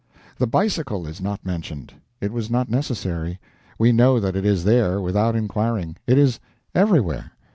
[0.39, 1.93] The bicycle is not mentioned.
[2.21, 3.39] It was not necessary.
[3.77, 5.95] We know that it is there, without inquiring.
[6.07, 6.39] It is
[6.73, 7.33] everywhere.